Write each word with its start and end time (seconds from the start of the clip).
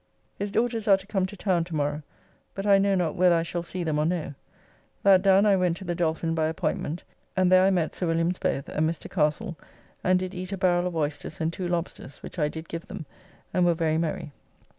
His 0.33 0.49
daughters 0.49 0.87
are 0.87 0.97
to 0.97 1.05
come 1.05 1.27
to 1.27 1.37
town 1.37 1.63
to 1.65 1.75
morrow, 1.75 2.01
but 2.55 2.65
I 2.65 2.79
know 2.79 2.95
not 2.95 3.13
whether 3.15 3.35
I 3.35 3.43
shall 3.43 3.61
see 3.61 3.83
them 3.83 3.99
or 3.99 4.05
no. 4.07 4.33
That 5.03 5.21
done 5.21 5.45
I 5.45 5.55
went 5.55 5.77
to 5.77 5.83
the 5.83 5.93
Dolphin 5.93 6.33
by 6.33 6.47
appointment 6.47 7.03
and 7.37 7.51
there 7.51 7.63
I 7.63 7.69
met 7.69 7.93
Sir 7.93 8.07
Wms. 8.07 8.39
both 8.39 8.67
and 8.67 8.89
Mr. 8.89 9.07
Castle, 9.07 9.59
and 10.03 10.17
did 10.17 10.33
eat 10.33 10.51
a 10.51 10.57
barrel 10.57 10.87
of 10.87 10.95
oysters 10.95 11.39
and 11.39 11.53
two 11.53 11.67
lobsters, 11.67 12.23
which 12.23 12.39
I 12.39 12.47
did 12.47 12.67
give 12.67 12.87
them, 12.87 13.05
and 13.53 13.63
were 13.63 13.75
very 13.75 13.99
merry. 13.99 14.31